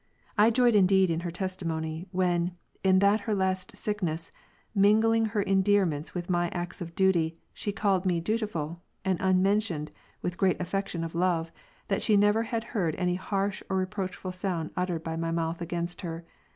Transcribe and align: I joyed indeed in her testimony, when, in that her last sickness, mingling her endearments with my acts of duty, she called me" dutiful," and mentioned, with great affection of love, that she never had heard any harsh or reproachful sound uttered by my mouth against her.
I 0.35 0.49
joyed 0.49 0.73
indeed 0.73 1.11
in 1.11 1.19
her 1.19 1.29
testimony, 1.29 2.07
when, 2.11 2.57
in 2.83 2.97
that 3.05 3.21
her 3.29 3.35
last 3.35 3.77
sickness, 3.77 4.31
mingling 4.73 5.25
her 5.25 5.43
endearments 5.43 6.15
with 6.15 6.27
my 6.27 6.49
acts 6.49 6.81
of 6.81 6.95
duty, 6.95 7.37
she 7.53 7.71
called 7.71 8.03
me" 8.07 8.19
dutiful," 8.19 8.81
and 9.05 9.43
mentioned, 9.43 9.91
with 10.23 10.39
great 10.39 10.59
affection 10.59 11.03
of 11.03 11.13
love, 11.13 11.51
that 11.87 12.01
she 12.01 12.17
never 12.17 12.41
had 12.41 12.63
heard 12.63 12.95
any 12.95 13.13
harsh 13.13 13.61
or 13.69 13.77
reproachful 13.77 14.31
sound 14.31 14.71
uttered 14.75 15.03
by 15.03 15.15
my 15.15 15.29
mouth 15.29 15.61
against 15.61 16.01
her. 16.01 16.25